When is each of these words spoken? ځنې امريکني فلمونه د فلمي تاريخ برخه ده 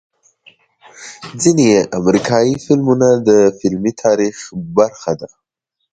ځنې 1.41 1.69
امريکني 1.99 2.55
فلمونه 2.65 3.07
د 3.27 3.29
فلمي 3.57 3.91
تاريخ 4.03 4.35
برخه 4.77 5.11
ده 5.19 5.29